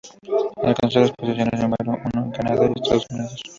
[0.63, 3.39] Alcanzó las posiciones número uno en Canadá y Estados Unidos.